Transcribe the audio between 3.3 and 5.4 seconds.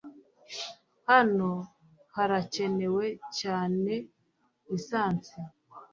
cyane lisansi